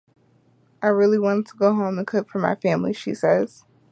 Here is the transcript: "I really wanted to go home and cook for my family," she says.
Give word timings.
"I 0.81 0.87
really 0.87 1.19
wanted 1.19 1.45
to 1.49 1.57
go 1.57 1.75
home 1.75 1.99
and 1.99 2.07
cook 2.07 2.27
for 2.27 2.39
my 2.39 2.55
family," 2.55 2.91
she 2.91 3.13
says. 3.13 3.65